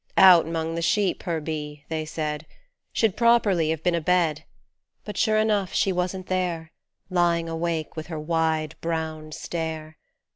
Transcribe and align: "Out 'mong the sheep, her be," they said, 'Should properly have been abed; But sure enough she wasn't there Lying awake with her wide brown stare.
"Out 0.31 0.47
'mong 0.47 0.73
the 0.73 0.81
sheep, 0.81 1.21
her 1.29 1.39
be," 1.39 1.85
they 1.87 2.05
said, 2.05 2.47
'Should 2.91 3.15
properly 3.15 3.69
have 3.69 3.83
been 3.83 3.93
abed; 3.93 4.45
But 5.05 5.15
sure 5.15 5.37
enough 5.37 5.75
she 5.75 5.91
wasn't 5.91 6.25
there 6.25 6.71
Lying 7.11 7.47
awake 7.47 7.95
with 7.95 8.07
her 8.07 8.19
wide 8.19 8.73
brown 8.81 9.31
stare. 9.31 9.97